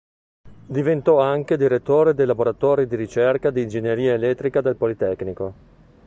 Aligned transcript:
Diventò 0.65 1.19
anche 1.19 1.57
direttore 1.57 2.15
dei 2.15 2.25
laboratori 2.25 2.87
di 2.87 2.95
ricerca 2.95 3.51
di 3.51 3.61
ingegneria 3.61 4.13
elettrica 4.13 4.59
del 4.59 4.75
politecnico. 4.75 5.53